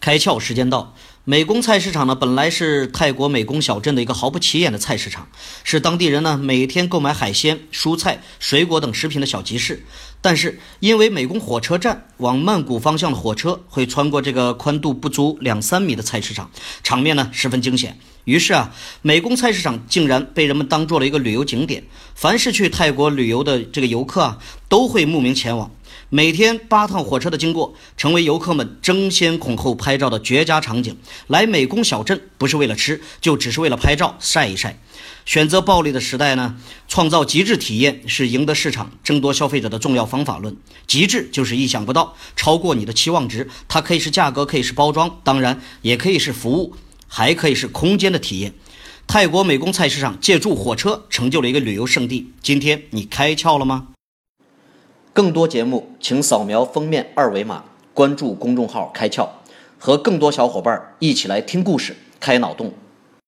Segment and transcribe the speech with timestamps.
[0.00, 5.28] 开窍时间到，美工菜市场呢，本来是泰国美工小镇的一个毫不起眼的菜市场，
[5.62, 9.84] 是当地人呢每天购买海鲜、蔬菜、水果等食品的小集市。
[10.22, 16.50] 但是因为美工火车站往曼谷方向的火车会穿过这个宽度不足两三米的菜市场，
[16.82, 17.98] 场面呢十分惊险。
[18.24, 21.84] 于是啊，美工菜市场竟然被人们当做了一个旅游景点，
[22.14, 24.38] 凡是去泰国旅游的这个游客啊，
[24.68, 25.70] 都会慕名前往。
[26.12, 30.96] 每天八趟火车的经过，成为游客们争先恐后拍照的绝佳场景。
[31.28, 34.80] 来美工小镇不是为了吃，就只是为了拍照晒一晒。
[35.24, 36.56] 选择暴利的时代呢，
[36.88, 40.56] 创造极致体验是赢得市场、争夺消费者的重要方法论。
[40.88, 43.48] 极致就是意想不到，超过你的期望值。
[43.68, 46.74] 它可以是价格，可以是包装，当然也可以是服务，
[47.12, 48.54] 还可以是空间的体验。
[49.08, 52.32] 泰国美工菜市场借助火车成就了一个旅游胜地。
[52.40, 53.88] 今天你开窍了吗？
[55.12, 59.28] 更多节目，请扫描封面二维码，关注公众号“开窍”，
[59.76, 62.72] 和更多小伙伴一起来听故事、开脑洞。